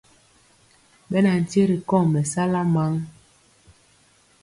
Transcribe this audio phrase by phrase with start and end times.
[1.09, 2.93] Ɓɛ na nkye ri kɔŋ mɛsala maŋ.